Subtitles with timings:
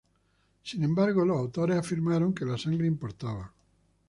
[0.63, 3.51] Sin embargo, los autores afirmaron que la sangre importaba.